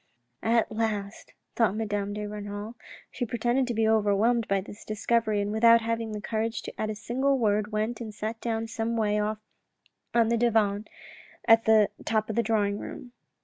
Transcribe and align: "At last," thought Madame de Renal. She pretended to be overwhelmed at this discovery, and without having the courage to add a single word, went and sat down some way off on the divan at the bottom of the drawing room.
"At 0.57 0.71
last," 0.71 1.33
thought 1.55 1.75
Madame 1.75 2.13
de 2.15 2.25
Renal. 2.25 2.73
She 3.11 3.23
pretended 3.23 3.67
to 3.67 3.75
be 3.75 3.87
overwhelmed 3.87 4.47
at 4.49 4.65
this 4.65 4.83
discovery, 4.83 5.39
and 5.41 5.51
without 5.51 5.81
having 5.81 6.11
the 6.11 6.19
courage 6.21 6.63
to 6.63 6.81
add 6.81 6.89
a 6.89 6.95
single 6.95 7.37
word, 7.37 7.71
went 7.71 8.01
and 8.01 8.11
sat 8.11 8.41
down 8.41 8.65
some 8.65 8.97
way 8.97 9.19
off 9.19 9.37
on 10.15 10.29
the 10.29 10.37
divan 10.39 10.85
at 11.47 11.65
the 11.65 11.91
bottom 11.99 12.23
of 12.31 12.35
the 12.35 12.41
drawing 12.41 12.79
room. 12.79 13.11